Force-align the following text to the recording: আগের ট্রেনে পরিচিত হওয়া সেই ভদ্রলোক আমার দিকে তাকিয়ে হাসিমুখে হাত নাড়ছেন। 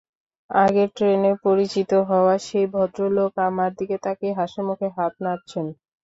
আগের 0.49 0.89
ট্রেনে 0.95 1.31
পরিচিত 1.45 1.91
হওয়া 2.09 2.35
সেই 2.47 2.67
ভদ্রলোক 2.73 3.31
আমার 3.47 3.69
দিকে 3.79 3.95
তাকিয়ে 4.03 4.37
হাসিমুখে 4.39 4.87
হাত 4.97 5.13
নাড়ছেন। 5.25 5.65